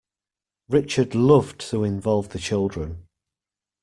Richard 0.67 1.13
loved 1.13 1.59
to 1.69 1.83
involve 1.83 2.29
the 2.29 2.39
children. 2.39 3.05